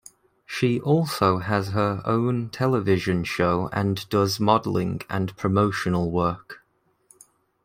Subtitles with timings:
[0.47, 6.63] She also has her own television show and does modelling and promotional work.